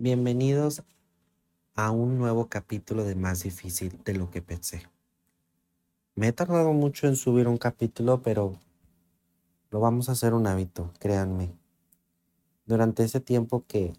[0.00, 0.84] Bienvenidos
[1.74, 4.82] a un nuevo capítulo de Más difícil de lo que pensé.
[6.14, 8.60] Me he tardado mucho en subir un capítulo, pero
[9.72, 11.52] lo vamos a hacer un hábito, créanme.
[12.64, 13.92] Durante ese tiempo que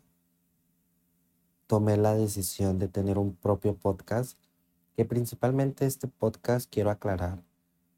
[1.68, 4.40] tomé la decisión de tener un propio podcast,
[4.96, 7.44] que principalmente este podcast quiero aclarar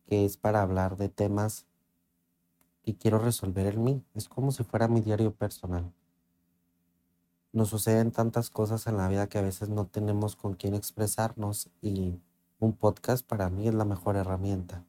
[0.07, 1.67] que es para hablar de temas
[2.81, 4.03] que quiero resolver en mí.
[4.15, 5.93] Es como si fuera mi diario personal
[7.53, 11.69] nos suceden tantas cosas en la vida que a veces no tenemos con quién expresarnos
[11.81, 12.19] y
[12.59, 14.85] un podcast para mí es la mejor herramienta.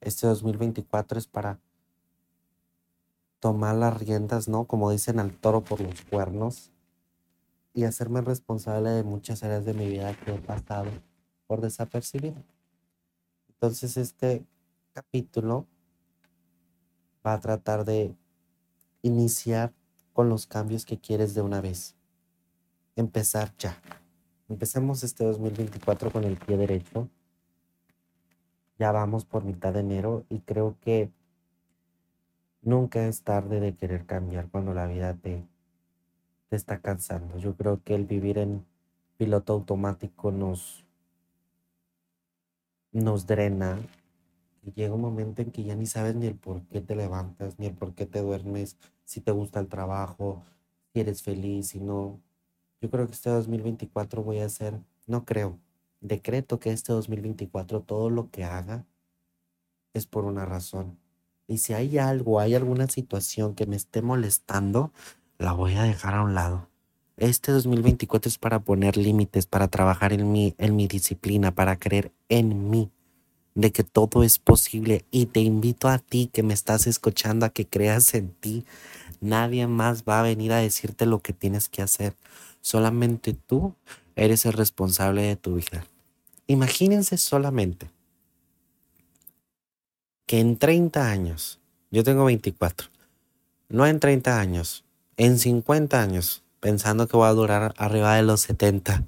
[0.00, 1.58] Este 2024 es para
[3.40, 4.64] tomar las riendas, ¿no?
[4.64, 6.70] Como dicen al toro por los cuernos
[7.74, 10.90] y hacerme responsable de muchas áreas de mi vida que he pasado
[11.46, 12.42] por desapercibido.
[13.48, 14.44] Entonces este
[14.92, 15.66] capítulo
[17.26, 18.16] va a tratar de
[19.02, 19.72] iniciar
[20.16, 21.94] con los cambios que quieres de una vez.
[22.96, 23.76] Empezar ya.
[24.48, 27.10] Empecemos este 2024 con el pie derecho.
[28.78, 31.10] Ya vamos por mitad de enero y creo que
[32.62, 35.46] nunca es tarde de querer cambiar cuando la vida te,
[36.48, 37.36] te está cansando.
[37.36, 38.64] Yo creo que el vivir en
[39.18, 40.86] piloto automático nos,
[42.90, 43.78] nos drena
[44.74, 47.66] llega un momento en que ya ni sabes ni el por qué te levantas, ni
[47.66, 50.42] el por qué te duermes, si te gusta el trabajo,
[50.92, 52.20] si eres feliz, si no.
[52.82, 55.58] Yo creo que este 2024 voy a hacer, no creo,
[56.00, 58.84] decreto que este 2024 todo lo que haga
[59.94, 60.98] es por una razón.
[61.46, 64.92] Y si hay algo, hay alguna situación que me esté molestando,
[65.38, 66.68] la voy a dejar a un lado.
[67.16, 72.12] Este 2024 es para poner límites, para trabajar en mí, en mi disciplina, para creer
[72.28, 72.90] en mí,
[73.56, 75.04] de que todo es posible.
[75.10, 78.64] Y te invito a ti que me estás escuchando a que creas en ti,
[79.20, 82.14] Nadie más va a venir a decirte lo que tienes que hacer.
[82.60, 83.74] Solamente tú
[84.14, 85.86] eres el responsable de tu vida.
[86.46, 87.90] Imagínense solamente
[90.26, 92.88] que en 30 años, yo tengo 24,
[93.68, 94.84] no en 30 años,
[95.16, 99.04] en 50 años, pensando que voy a durar arriba de los 70,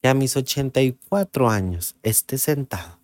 [0.00, 2.97] que a mis 84 años esté sentado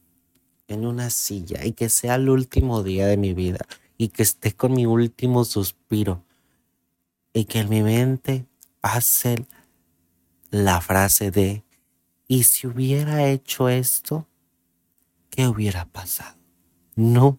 [0.68, 3.66] en una silla y que sea el último día de mi vida
[3.98, 6.24] y que esté con mi último suspiro
[7.32, 8.46] y que en mi mente
[8.80, 9.46] pase
[10.50, 11.64] la frase de,
[12.28, 14.26] ¿y si hubiera hecho esto?
[15.30, 16.36] ¿Qué hubiera pasado?
[16.94, 17.38] No,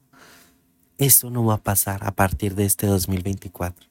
[0.98, 3.88] eso no va a pasar a partir de este 2024.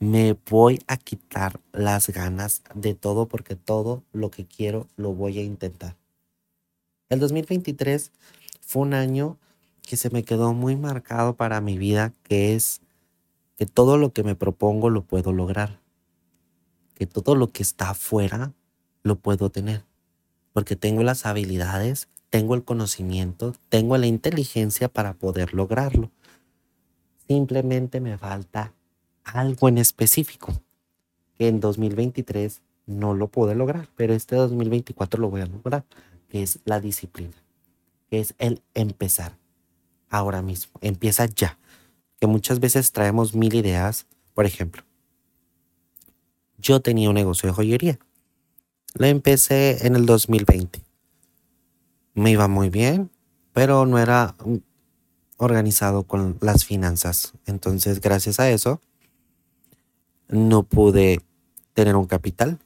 [0.00, 5.38] Me voy a quitar las ganas de todo porque todo lo que quiero lo voy
[5.38, 5.96] a intentar.
[7.08, 8.12] El 2023
[8.60, 9.38] fue un año
[9.82, 12.82] que se me quedó muy marcado para mi vida, que es
[13.56, 15.80] que todo lo que me propongo lo puedo lograr,
[16.94, 18.52] que todo lo que está afuera
[19.02, 19.84] lo puedo tener,
[20.52, 26.10] porque tengo las habilidades, tengo el conocimiento, tengo la inteligencia para poder lograrlo.
[27.26, 28.74] Simplemente me falta
[29.24, 30.52] algo en específico
[31.38, 35.84] que en 2023 no lo pude lograr, pero este 2024 lo voy a lograr,
[36.28, 37.36] que es la disciplina,
[38.10, 39.36] que es el empezar
[40.08, 41.58] ahora mismo, empieza ya.
[42.20, 44.06] Que muchas veces traemos mil ideas.
[44.34, 44.82] Por ejemplo,
[46.58, 47.98] yo tenía un negocio de joyería.
[48.94, 50.82] Lo empecé en el 2020.
[52.14, 53.10] Me iba muy bien,
[53.52, 54.34] pero no era
[55.36, 57.32] organizado con las finanzas.
[57.46, 58.80] Entonces, gracias a eso,
[60.28, 61.20] no pude
[61.74, 62.58] tener un capital.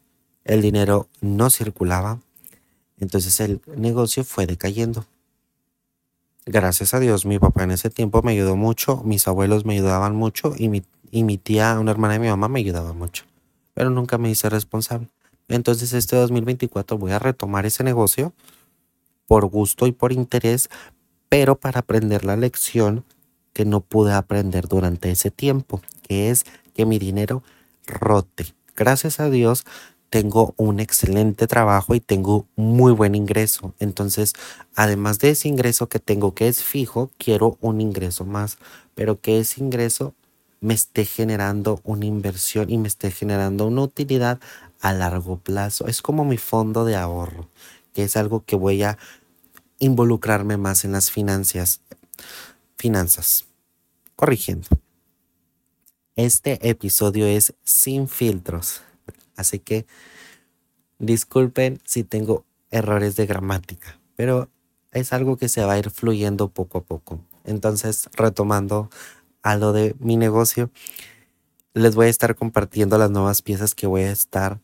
[0.45, 2.21] El dinero no circulaba.
[3.03, 5.05] Entonces el negocio fue decayendo.
[6.47, 10.15] Gracias a Dios, mi papá en ese tiempo me ayudó mucho, mis abuelos me ayudaban
[10.15, 13.25] mucho y mi, y mi tía, una hermana de mi mamá, me ayudaba mucho.
[13.75, 15.09] Pero nunca me hice responsable.
[15.49, 18.33] Entonces este 2024 voy a retomar ese negocio
[19.27, 20.71] por gusto y por interés,
[21.29, 23.05] pero para aprender la lección
[23.53, 27.43] que no pude aprender durante ese tiempo, que es que mi dinero
[27.85, 28.55] rote.
[28.77, 29.65] Gracias a Dios
[30.13, 33.73] tengo un excelente trabajo y tengo muy buen ingreso.
[33.79, 34.35] Entonces,
[34.75, 38.59] además de ese ingreso que tengo que es fijo, quiero un ingreso más,
[38.95, 40.13] pero que ese ingreso
[40.61, 44.39] me esté generando una inversión y me esté generando una utilidad
[44.83, 45.87] a largo plazo.
[45.87, 47.49] Es como mi fondo de ahorro,
[47.95, 48.99] que es algo que voy a
[49.79, 51.81] involucrarme más en las finanzas.
[52.77, 53.47] Finanzas.
[54.15, 54.69] Corrigiendo.
[56.17, 58.83] Este episodio es sin filtros.
[59.37, 59.87] Así que
[60.99, 64.49] disculpen si tengo errores de gramática, pero
[64.93, 67.21] es algo que se va a ir fluyendo poco a poco.
[67.45, 68.91] Entonces, retomando
[69.43, 70.71] a lo de mi negocio,
[71.75, 74.61] les voy a estar compartiendo las nuevas piezas que voy a estar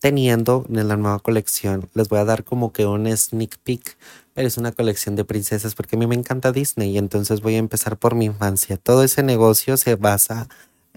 [0.00, 1.88] teniendo en la nueva colección.
[1.94, 3.96] Les voy a dar como que un sneak peek,
[4.34, 7.54] pero es una colección de princesas porque a mí me encanta Disney y entonces voy
[7.54, 8.76] a empezar por mi infancia.
[8.76, 10.48] Todo ese negocio se basa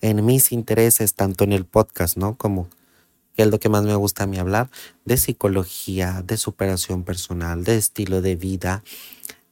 [0.02, 2.36] en mis intereses, tanto en el podcast, ¿no?
[2.36, 2.68] Como
[3.36, 4.70] es lo que más me gusta a mí hablar,
[5.04, 8.84] de psicología, de superación personal, de estilo de vida,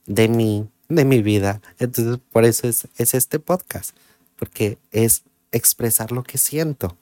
[0.05, 1.61] de mí, de mi vida.
[1.79, 3.95] Entonces, por eso es, es este podcast,
[4.37, 6.97] porque es expresar lo que siento.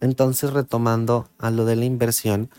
[0.00, 2.50] Entonces, retomando a lo de la inversión,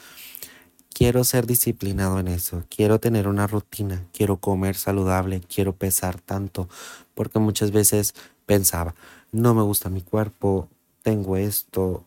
[0.93, 6.69] quiero ser disciplinado en eso, quiero tener una rutina, quiero comer saludable, quiero pesar tanto,
[7.15, 8.13] porque muchas veces
[8.45, 8.95] pensaba,
[9.33, 10.69] no me gusta mi cuerpo,
[11.01, 12.05] tengo esto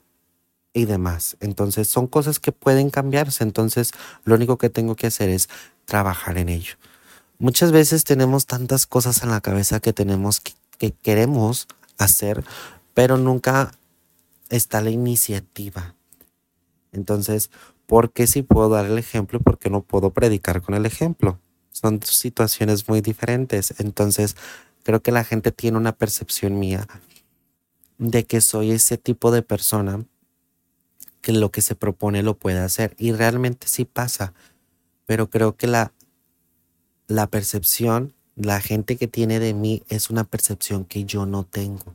[0.73, 1.37] y demás.
[1.41, 3.93] Entonces, son cosas que pueden cambiarse, entonces
[4.25, 5.49] lo único que tengo que hacer es
[5.85, 6.75] trabajar en ello.
[7.39, 11.67] Muchas veces tenemos tantas cosas en la cabeza que tenemos que, que queremos
[11.99, 12.45] hacer,
[12.95, 13.73] pero nunca
[14.49, 15.95] está la iniciativa.
[16.93, 17.51] Entonces,
[17.87, 20.87] ¿por qué si puedo dar el ejemplo y por qué no puedo predicar con el
[20.87, 21.39] ejemplo?
[21.73, 23.75] Son situaciones muy diferentes.
[23.79, 24.37] Entonces,
[24.83, 26.87] creo que la gente tiene una percepción mía
[27.99, 30.05] de que soy ese tipo de persona
[31.21, 32.95] que lo que se propone lo puede hacer.
[32.99, 34.33] Y realmente sí pasa.
[35.07, 35.93] Pero creo que la,
[37.09, 41.95] la percepción, la gente que tiene de mí es una percepción que yo no tengo.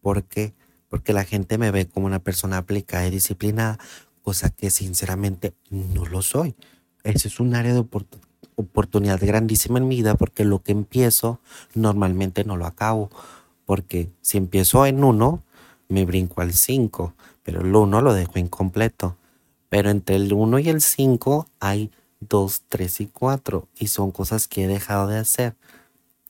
[0.00, 0.54] ¿Por qué?
[0.88, 3.78] porque la gente me ve como una persona aplicada y disciplinada,
[4.22, 6.54] cosa que sinceramente no lo soy.
[7.04, 7.84] Ese es un área de
[8.56, 11.40] oportunidad grandísima en mi vida porque lo que empiezo
[11.74, 13.10] normalmente no lo acabo,
[13.68, 15.42] porque si empiezo en uno,
[15.90, 17.12] me brinco al cinco,
[17.42, 19.18] pero el uno lo dejo incompleto.
[19.68, 24.48] Pero entre el uno y el cinco hay dos, tres y cuatro y son cosas
[24.48, 25.54] que he dejado de hacer.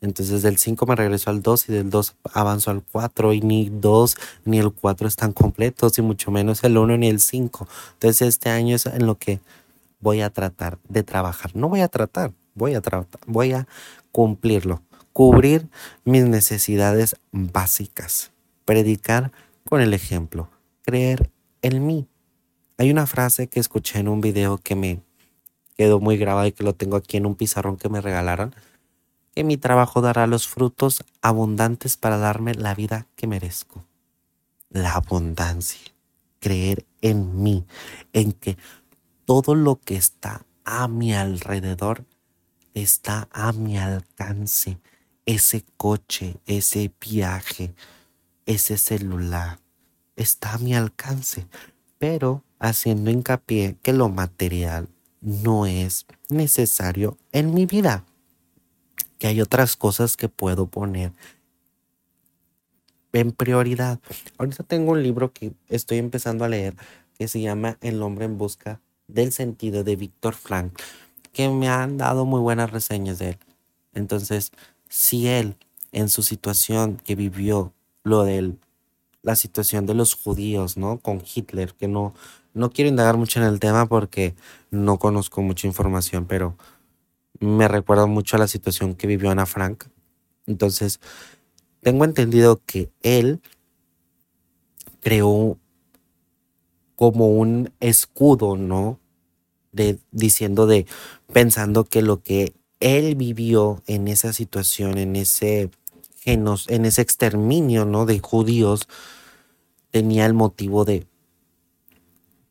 [0.00, 3.68] Entonces del 5 me regreso al 2 y del 2 avanzo al 4 y ni
[3.68, 7.68] 2 ni el 4 están completos y mucho menos el 1 ni el 5.
[7.92, 9.38] Entonces este año es en lo que
[10.00, 11.54] voy a tratar de trabajar.
[11.54, 13.68] No voy a tratar, voy a tratar, voy a
[14.10, 14.82] cumplirlo.
[15.12, 15.68] Cubrir
[16.04, 18.32] mis necesidades básicas.
[18.64, 19.32] Predicar
[19.68, 20.48] con el ejemplo.
[20.82, 21.30] Creer
[21.62, 22.06] en mí.
[22.76, 25.00] Hay una frase que escuché en un video que me
[25.76, 28.54] quedó muy grabada y que lo tengo aquí en un pizarrón que me regalaron
[29.38, 33.84] que mi trabajo dará los frutos abundantes para darme la vida que merezco.
[34.68, 35.92] La abundancia,
[36.40, 37.64] creer en mí,
[38.12, 38.58] en que
[39.26, 42.04] todo lo que está a mi alrededor
[42.74, 44.80] está a mi alcance.
[45.28, 47.74] Ese coche, ese viaje,
[48.46, 49.58] ese celular,
[50.16, 51.46] está a mi alcance,
[51.98, 54.88] pero haciendo hincapié que lo material
[55.20, 58.06] no es necesario en mi vida
[59.18, 61.12] que hay otras cosas que puedo poner
[63.12, 63.98] en prioridad.
[64.38, 66.74] Ahorita tengo un libro que estoy empezando a leer
[67.18, 70.72] que se llama El hombre en busca del sentido de Víctor Frank,
[71.32, 73.38] que me han dado muy buenas reseñas de él.
[73.92, 74.52] Entonces,
[74.88, 75.56] si él
[75.92, 77.72] en su situación que vivió
[78.04, 78.54] lo de
[79.22, 80.98] la situación de los judíos, ¿no?
[80.98, 82.14] Con Hitler, que no
[82.58, 84.34] no quiero indagar mucho en el tema porque
[84.70, 86.56] no conozco mucha información, pero
[87.40, 89.84] me recuerda mucho a la situación que vivió Ana Frank.
[90.46, 90.98] Entonces,
[91.82, 93.40] tengo entendido que él
[95.00, 95.58] creó
[96.96, 98.98] como un escudo, ¿no?
[99.70, 100.86] De diciendo de
[101.32, 105.70] pensando que lo que él vivió en esa situación, en ese
[106.20, 108.06] genos, en ese exterminio, ¿no?
[108.06, 108.88] De judíos,
[109.90, 111.06] tenía el motivo de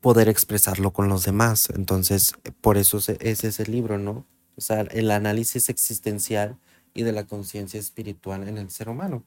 [0.00, 1.70] poder expresarlo con los demás.
[1.74, 4.26] Entonces, por eso es ese libro, ¿no?
[4.58, 6.58] o sea, el análisis existencial
[6.92, 9.24] y de la conciencia espiritual en el ser humano.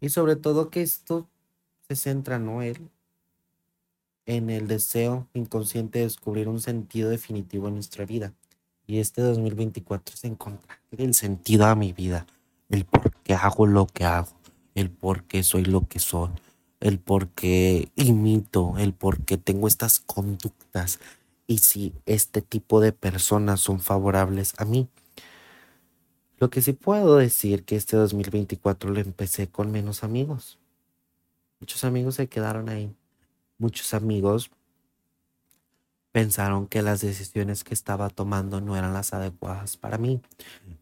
[0.00, 1.28] Y sobre todo que esto
[1.88, 2.62] se centra, ¿no?
[2.62, 2.90] Él,
[4.24, 8.32] en el deseo inconsciente de descubrir un sentido definitivo en nuestra vida.
[8.86, 12.26] Y este 2024 es encontrar el sentido a mi vida,
[12.68, 14.32] el por qué hago lo que hago,
[14.74, 16.30] el por qué soy lo que soy,
[16.80, 21.00] el por qué imito, el por qué tengo estas conductas,
[21.46, 24.88] y si este tipo de personas son favorables a mí.
[26.38, 30.58] Lo que sí puedo decir que este 2024 lo empecé con menos amigos.
[31.60, 32.94] Muchos amigos se quedaron ahí.
[33.56, 34.50] Muchos amigos
[36.14, 40.20] pensaron que las decisiones que estaba tomando no eran las adecuadas para mí.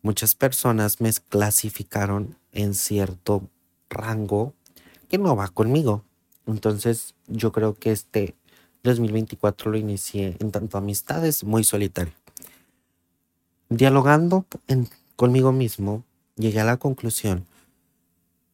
[0.02, 3.48] Muchas personas me clasificaron en cierto
[3.88, 4.52] rango
[5.08, 6.04] que no va conmigo.
[6.46, 8.34] Entonces yo creo que este
[8.82, 12.12] 2024 lo inicié en tanto amistades muy solitario.
[13.70, 14.44] Dialogando
[15.16, 16.04] conmigo mismo,
[16.36, 17.46] llegué a la conclusión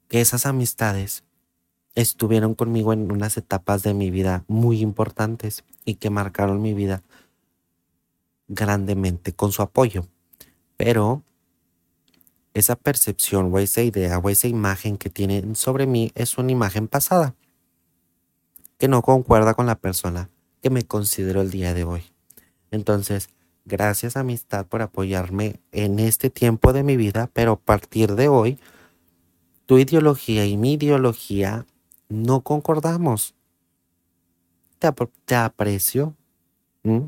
[0.07, 1.25] que esas amistades
[1.97, 7.03] estuvieron conmigo en unas etapas de mi vida muy importantes y que marcaron mi vida
[8.47, 10.07] grandemente con su apoyo.
[10.77, 11.23] Pero
[12.53, 16.89] esa percepción o esa idea o esa imagen que tienen sobre mí es una imagen
[16.89, 17.35] pasada
[18.77, 20.29] que no concuerda con la persona
[20.63, 22.03] que me considero el día de hoy.
[22.71, 23.31] Entonces,
[23.65, 28.59] gracias amistad por apoyarme en este tiempo de mi vida, pero a partir de hoy,
[29.65, 31.65] tu ideología y mi ideología
[32.11, 33.38] no concordamos.
[34.79, 36.15] Te, aprecio,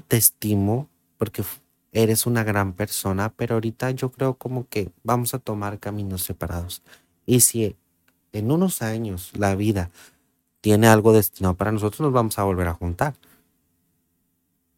[0.08, 1.44] te estimo, porque
[1.92, 6.82] eres una gran persona, pero ahorita yo creo como que vamos a tomar caminos separados.
[7.26, 7.76] Y si
[8.32, 9.90] en unos años la vida
[10.60, 13.14] tiene algo destinado para nosotros, nos vamos a volver a juntar.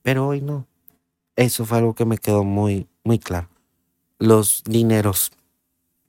[0.03, 0.67] Pero hoy no.
[1.37, 3.49] Eso fue algo que me quedó muy, muy claro.
[4.19, 5.33] Los dineros,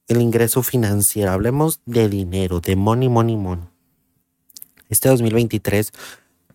[0.08, 3.66] el ingreso financiero, hablemos de dinero, de money, money, money.
[4.90, 5.92] Este 2023,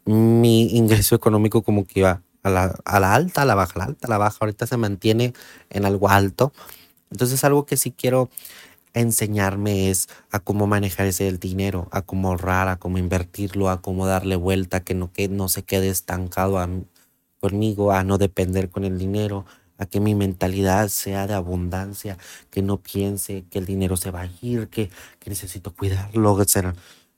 [0.09, 3.79] mi ingreso económico como que iba a la, a la alta, a la baja, a
[3.79, 4.39] la alta, a la baja.
[4.41, 5.35] Ahorita se mantiene
[5.71, 6.53] en algo alto.
[7.11, 8.31] Entonces algo que sí quiero
[8.95, 14.07] enseñarme es a cómo manejar ese dinero, a cómo ahorrar, a cómo invertirlo, a cómo
[14.07, 16.59] darle vuelta, que no, que no se quede estancado
[17.41, 19.45] conmigo, a no depender con el dinero,
[19.77, 22.19] a que mi mentalidad sea de abundancia,
[22.51, 26.35] que no piense que el dinero se va a ir, que, que necesito cuidarlo,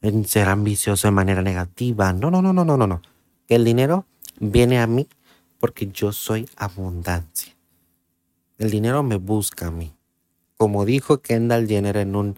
[0.00, 2.12] ser, ser ambicioso de manera negativa.
[2.12, 3.02] No, no, no, no, no, no, no.
[3.48, 4.06] El dinero
[4.38, 5.08] viene a mí
[5.58, 7.56] porque yo soy abundancia.
[8.58, 9.94] El dinero me busca a mí.
[10.56, 12.36] Como dijo Kendall Jenner en un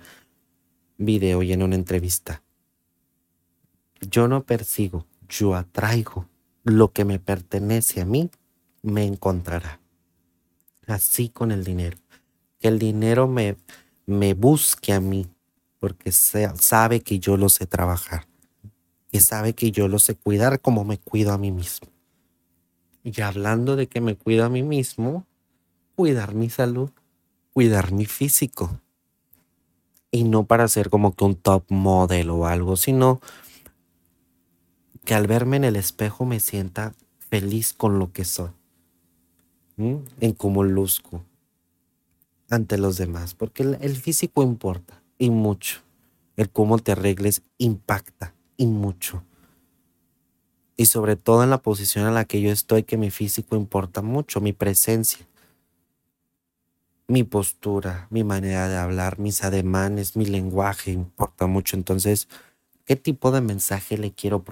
[0.97, 2.43] video y en una entrevista.
[4.01, 6.29] Yo no persigo, yo atraigo.
[6.65, 8.31] Lo que me pertenece a mí
[8.83, 9.81] me encontrará.
[10.87, 11.99] Así con el dinero.
[12.61, 13.57] Que el dinero me,
[14.07, 15.27] me busque a mí
[15.83, 18.29] porque sabe que yo lo sé trabajar.
[19.11, 21.89] Que sabe que yo lo sé cuidar como me cuido a mí mismo.
[23.03, 25.27] Y hablando de que me cuido a mí mismo,
[25.97, 26.93] cuidar mi salud,
[27.53, 28.81] cuidar mi físico.
[30.13, 33.21] Y no para ser como que un top model o algo, sino
[35.05, 38.51] que al verme en el espejo me sienta feliz con lo que soy,
[39.77, 41.25] en cómo luzco
[42.51, 45.81] ante los demás, porque el, físico importa y mucho,
[46.37, 49.23] el cómo te arregles impacta y mucho.
[50.77, 54.03] Y sobre todo en la posición en la que yo estoy, que mi físico importa
[54.03, 55.27] mucho, mi presencia,
[57.07, 61.77] mi postura, mi manera de hablar, mis ademanes, mi lenguaje importa mucho.
[61.77, 62.29] Entonces,
[62.85, 64.43] ¿Qué tipo de mensaje le quiero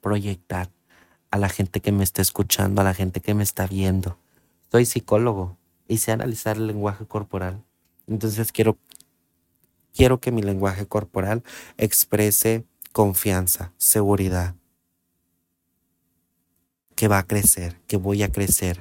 [0.00, 0.70] proyectar
[1.30, 4.18] a la gente que me está escuchando, a la gente que me está viendo?
[4.70, 5.56] Soy psicólogo
[5.88, 7.64] y sé analizar el lenguaje corporal.
[8.06, 8.76] Entonces quiero,
[9.94, 11.42] quiero que mi lenguaje corporal
[11.78, 14.54] exprese confianza, seguridad,
[16.94, 18.76] que va a crecer, que voy a crecer,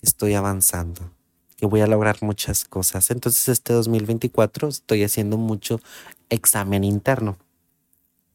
[0.00, 1.10] que estoy avanzando,
[1.56, 3.10] que voy a lograr muchas cosas.
[3.10, 5.80] Entonces este 2024 estoy haciendo mucho
[6.28, 7.38] examen interno.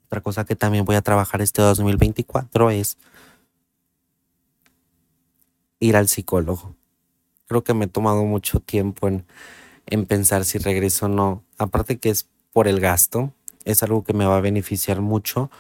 [0.07, 2.97] Otra cosa que también voy a trabajar este 2024 es
[5.79, 6.75] ir al psicólogo.
[7.47, 9.25] Creo que me he tomado mucho tiempo en,
[9.91, 11.43] en pensar si regreso o no.
[11.59, 13.31] Aparte que es por el gasto,
[13.63, 15.51] es algo que me va a beneficiar mucho,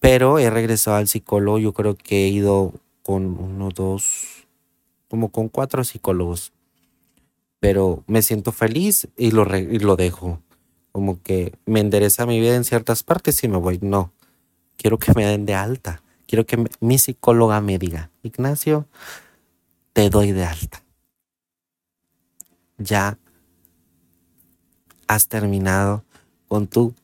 [0.00, 1.60] pero he regresado al psicólogo.
[1.60, 4.48] Yo creo que he ido con uno, dos,
[5.08, 6.52] como con cuatro psicólogos,
[7.60, 10.40] pero me siento feliz y lo, y lo dejo
[10.98, 13.78] como que me endereza mi vida en ciertas partes y me voy.
[13.80, 14.12] No,
[14.76, 16.02] quiero que me den de alta.
[16.26, 18.86] Quiero que mi psicóloga me diga, Ignacio,
[19.92, 20.82] te doy de alta.
[22.78, 23.16] Ya
[25.08, 26.04] has terminado
[26.46, 26.94] con tu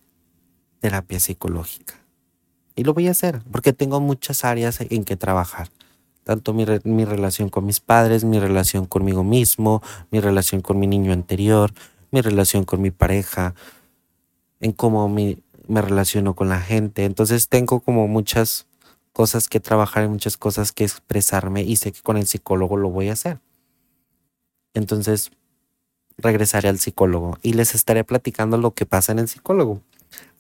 [0.79, 1.95] terapia psicológica.
[2.77, 5.71] Y lo voy a hacer porque tengo muchas áreas en que trabajar.
[6.23, 10.87] Tanto mi, mi relación con mis padres, mi relación conmigo mismo, mi relación con mi
[10.87, 11.73] niño anterior,
[12.11, 13.55] mi relación con mi pareja,
[14.61, 15.37] en cómo me,
[15.69, 17.05] relaciono con la gente.
[17.05, 18.67] Entonces tengo como muchas
[19.13, 22.89] cosas que trabajar y muchas cosas que expresarme y sé que con el psicólogo lo
[22.89, 23.41] voy a hacer.
[24.73, 25.33] Entonces
[26.19, 29.81] regresaré al psicólogo y les estaré platicando lo que pasa en el psicólogo.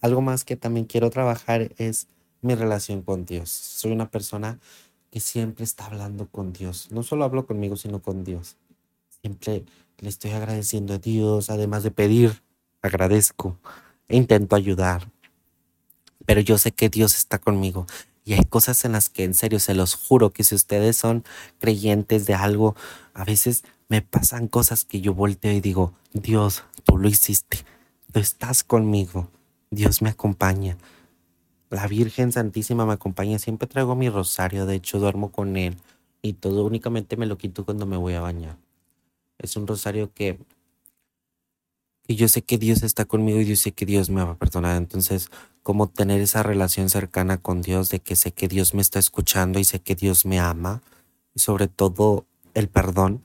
[0.00, 2.06] Algo más que también quiero trabajar es
[2.42, 3.50] mi relación con Dios.
[3.50, 4.58] Soy una persona
[5.10, 6.88] que siempre está hablando con Dios.
[6.90, 8.56] No solo hablo conmigo, sino con Dios.
[9.20, 9.64] Siempre
[9.98, 12.42] le estoy agradeciendo a Dios, además de pedir,
[12.82, 13.58] agradezco
[14.08, 15.10] intento ayudar.
[16.26, 17.86] Pero yo sé que Dios está conmigo.
[18.24, 21.24] Y hay cosas en las que en serio se los juro que si ustedes son
[21.58, 22.74] creyentes de algo,
[23.12, 27.58] a veces me pasan cosas que yo volteo y digo, Dios, tú lo hiciste,
[28.12, 29.28] tú estás conmigo,
[29.70, 30.78] Dios me acompaña.
[31.70, 33.38] la Virgen Santísima me acompaña.
[33.38, 35.76] Siempre traigo mi rosario, de hecho duermo con él
[36.22, 38.56] y todo únicamente me lo quito cuando me voy a bañar.
[39.38, 40.38] Es un rosario que,
[42.04, 44.36] que yo sé que Dios está conmigo y yo sé que Dios me va a
[44.36, 44.76] perdonar.
[44.76, 45.30] Entonces,
[45.62, 49.58] como tener esa relación cercana con Dios, de que sé que Dios me está escuchando
[49.58, 50.82] y sé que Dios me ama,
[51.34, 53.24] y sobre todo el perdón.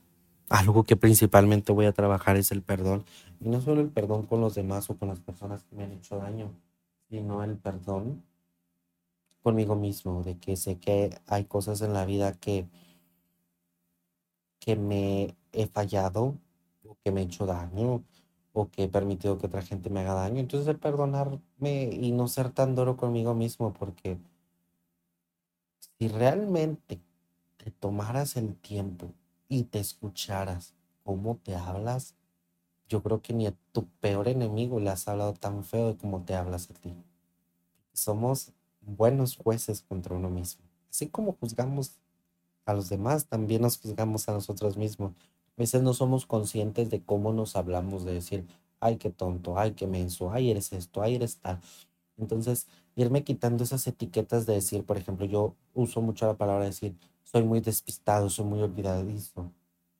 [0.49, 3.03] Algo que principalmente voy a trabajar es el perdón.
[3.39, 5.91] Y no solo el perdón con los demás o con las personas que me han
[5.91, 6.51] hecho daño,
[7.09, 8.23] sino el perdón
[9.43, 12.65] conmigo mismo, de que sé que hay cosas en la vida que,
[14.59, 16.35] que me he fallado
[16.87, 18.03] o que me he hecho daño
[18.53, 20.39] o que he permitido que otra gente me haga daño.
[20.39, 21.39] Entonces el perdonarme
[21.91, 24.17] y no ser tan duro conmigo mismo, porque
[25.97, 27.01] si realmente
[27.57, 29.11] te tomaras el tiempo
[29.47, 32.15] y te escucharas cómo te hablas,
[32.87, 36.35] yo creo que ni a tu peor enemigo le has hablado tan feo como te
[36.35, 36.93] hablas a ti.
[37.93, 40.63] Somos buenos jueces contra uno mismo.
[40.89, 41.99] Así como juzgamos
[42.65, 45.13] a los demás, también nos juzgamos a nosotros mismos.
[45.59, 48.47] A veces no somos conscientes de cómo nos hablamos, de decir,
[48.79, 51.59] ay, qué tonto, ay, qué menso, ay, eres esto, ay, eres tal.
[52.15, 56.95] Entonces, irme quitando esas etiquetas de decir, por ejemplo, yo uso mucho la palabra decir,
[57.25, 59.51] soy muy despistado, soy muy olvidadizo.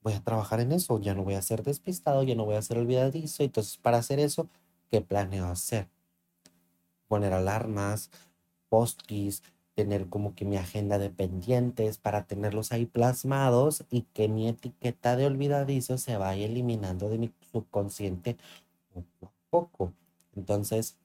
[0.01, 2.61] Voy a trabajar en eso, ya no voy a ser despistado, ya no voy a
[2.61, 3.43] ser olvidadizo.
[3.43, 4.47] Entonces, para hacer eso,
[4.89, 5.89] ¿qué planeo hacer?
[7.09, 8.11] Poner alarmas,
[8.69, 9.01] post
[9.79, 15.15] tener como que mi agenda de pendientes para tenerlos ahí plasmados y que mi etiqueta
[15.15, 18.35] de olvidadizo se vaya eliminando de mi subconsciente
[18.93, 19.93] poco a poco.
[20.35, 20.97] Entonces,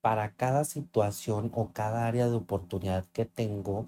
[0.00, 3.86] para cada situación o cada área de oportunidad que tengo,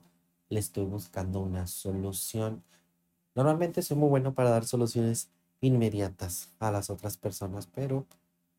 [0.48, 2.62] le estoy buscando una solución.
[3.34, 5.28] Normalmente soy muy bueno para dar soluciones
[5.60, 8.06] inmediatas a las otras personas, pero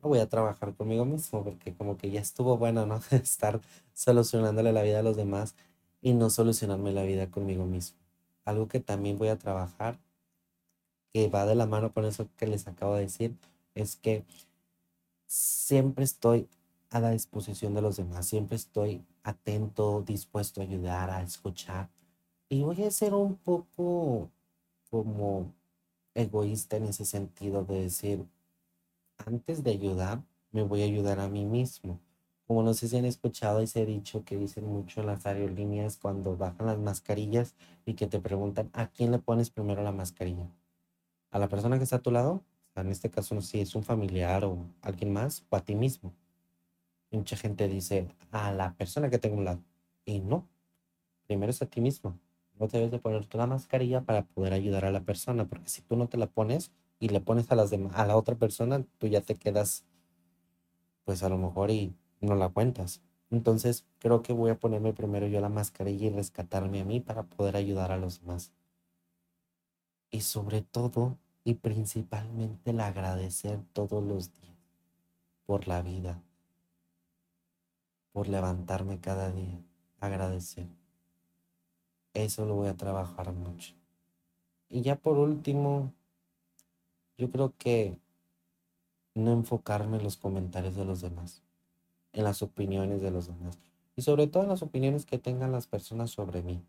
[0.07, 3.01] voy a trabajar conmigo mismo porque como que ya estuvo bueno, ¿no?
[3.11, 3.61] Estar
[3.93, 5.55] solucionándole la vida a los demás
[6.01, 7.97] y no solucionarme la vida conmigo mismo.
[8.45, 9.99] Algo que también voy a trabajar,
[11.11, 13.35] que va de la mano con eso que les acabo de decir,
[13.75, 14.23] es que
[15.27, 16.47] siempre estoy
[16.89, 21.89] a la disposición de los demás, siempre estoy atento, dispuesto a ayudar, a escuchar.
[22.49, 24.31] Y voy a ser un poco
[24.89, 25.53] como
[26.15, 28.25] egoísta en ese sentido de decir,
[29.25, 31.99] antes de ayudar, me voy a ayudar a mí mismo.
[32.47, 36.35] Como no sé si han escuchado ese dicho que dicen mucho en las aerolíneas cuando
[36.35, 37.55] bajan las mascarillas
[37.85, 40.49] y que te preguntan, ¿a quién le pones primero la mascarilla?
[41.31, 42.43] ¿A la persona que está a tu lado?
[42.75, 46.13] en este caso, si es un familiar o alguien más, o a ti mismo.
[47.11, 49.63] Y mucha gente dice, a la persona que tengo a un lado.
[50.05, 50.47] Y no,
[51.27, 52.17] primero es a ti mismo.
[52.59, 55.95] No debes de ponerte la mascarilla para poder ayudar a la persona, porque si tú
[55.95, 59.21] no te la pones, y le pones a, las a la otra persona, tú ya
[59.21, 59.85] te quedas,
[61.05, 63.01] pues a lo mejor y no la cuentas.
[63.31, 67.23] Entonces creo que voy a ponerme primero yo la mascarilla y rescatarme a mí para
[67.23, 68.51] poder ayudar a los demás.
[70.11, 74.57] Y sobre todo y principalmente el agradecer todos los días
[75.45, 76.21] por la vida,
[78.11, 79.59] por levantarme cada día,
[79.99, 80.67] agradecer.
[82.13, 83.73] Eso lo voy a trabajar mucho.
[84.69, 85.93] Y ya por último,
[87.19, 87.99] yo creo que
[89.13, 91.43] no enfocarme en los comentarios de los demás,
[92.13, 93.59] en las opiniones de los demás
[93.97, 96.63] y sobre todo en las opiniones que tengan las personas sobre mí.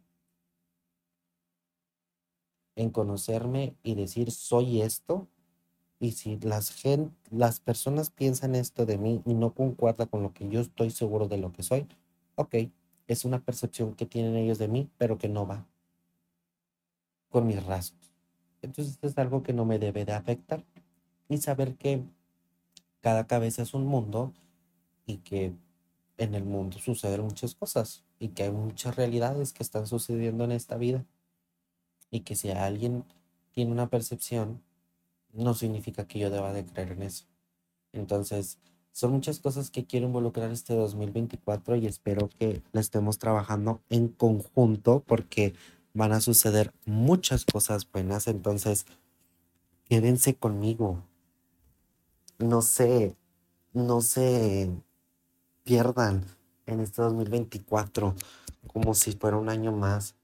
[2.74, 5.28] En conocerme y decir soy esto
[6.00, 6.82] y si las,
[7.30, 11.28] las personas piensan esto de mí y no concuerda con lo que yo estoy seguro
[11.28, 11.86] de lo que soy,
[12.34, 12.56] ok,
[13.06, 15.64] es una percepción que tienen ellos de mí, pero que no va
[17.28, 18.09] con mis rasgos.
[18.62, 20.64] Entonces es algo que no me debe de afectar
[21.28, 22.02] y saber que
[23.00, 24.32] cada cabeza es un mundo
[25.06, 25.52] y que
[26.18, 30.52] en el mundo suceden muchas cosas y que hay muchas realidades que están sucediendo en
[30.52, 31.04] esta vida
[32.10, 33.04] y que si alguien
[33.52, 34.62] tiene una percepción
[35.32, 37.24] no significa que yo deba de creer en eso.
[37.92, 38.58] Entonces,
[38.92, 44.08] son muchas cosas que quiero involucrar este 2024 y espero que la estemos trabajando en
[44.08, 45.54] conjunto porque
[45.92, 48.86] van a suceder muchas cosas buenas, entonces
[49.88, 51.04] quédense conmigo.
[52.38, 53.16] No se,
[53.72, 54.00] no
[55.64, 56.24] pierdan
[56.66, 58.14] en este 2024
[58.72, 60.14] como si fuera un año más.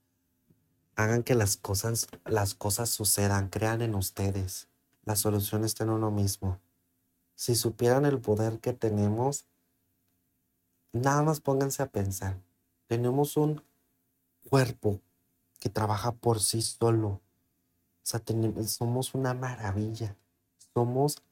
[0.94, 4.68] Hagan que las cosas, las cosas sucedan, crean en ustedes.
[5.05, 6.59] La solución está en uno mismo.
[7.35, 9.46] Si supieran el poder que tenemos,
[10.92, 12.40] nada más pónganse a pensar.
[12.87, 13.62] Tenemos un
[14.48, 15.02] cuerpo
[15.59, 17.09] que trabaja por sí solo.
[17.09, 17.21] O
[18.03, 18.23] sea,
[18.66, 20.16] somos una maravilla.
[20.75, 21.23] Somos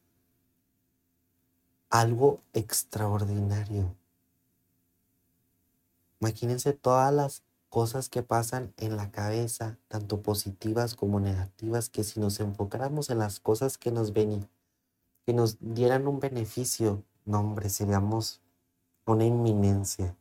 [1.90, 3.94] algo extraordinario.
[6.20, 12.20] Imagínense todas las cosas que pasan en la cabeza, tanto positivas como negativas, que si
[12.20, 14.48] nos enfocáramos en las cosas que nos ven
[15.26, 18.40] que nos dieran un beneficio, no hombre, seríamos
[19.06, 20.16] una inminencia.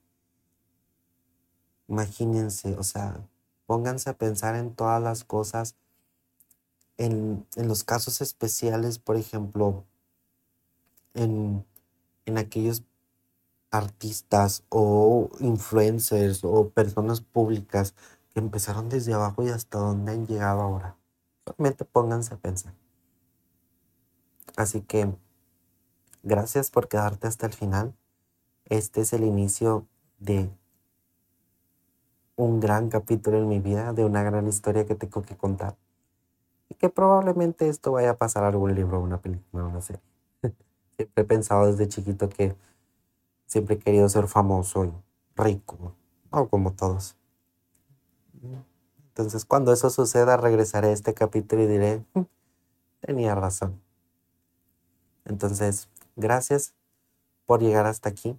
[1.88, 3.28] Imagínense, o sea,
[3.74, 5.74] pónganse a pensar en todas las cosas,
[6.98, 9.84] en, en los casos especiales, por ejemplo,
[11.16, 11.66] en,
[12.28, 12.84] en aquellos
[13.72, 17.96] artistas o influencers o personas públicas
[18.32, 20.96] que empezaron desde abajo y hasta donde han llegado ahora.
[21.44, 22.76] Solamente pónganse a pensar.
[24.56, 25.12] Así que
[26.22, 27.96] gracias por quedarte hasta el final.
[28.66, 29.88] Este es el inicio
[30.20, 30.52] de
[32.36, 35.76] un gran capítulo en mi vida, de una gran historia que tengo que contar.
[36.70, 40.02] Y que probablemente esto vaya a pasar a algún libro, una película, una serie.
[40.98, 42.56] Siempre he pensado desde chiquito que
[43.46, 44.92] siempre he querido ser famoso y
[45.36, 45.96] rico,
[46.32, 47.16] no como todos.
[49.10, 52.22] Entonces, cuando eso suceda, regresaré a este capítulo y diré, mm,
[53.02, 53.80] tenía razón.
[55.26, 56.74] Entonces, gracias
[57.46, 58.36] por llegar hasta aquí.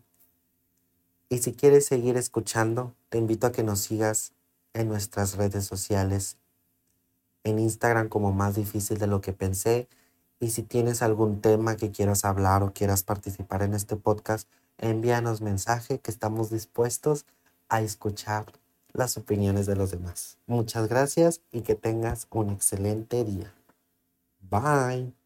[1.34, 4.34] Y si quieres seguir escuchando, te invito a que nos sigas
[4.72, 6.36] en nuestras redes sociales,
[7.42, 9.88] en Instagram como más difícil de lo que pensé.
[10.38, 15.40] Y si tienes algún tema que quieras hablar o quieras participar en este podcast, envíanos
[15.40, 17.26] mensaje que estamos dispuestos
[17.68, 18.52] a escuchar
[18.92, 20.38] las opiniones de los demás.
[20.46, 23.52] Muchas gracias y que tengas un excelente día.
[24.38, 25.23] Bye.